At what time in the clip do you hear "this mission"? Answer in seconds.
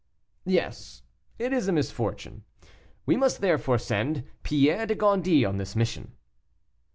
5.57-6.13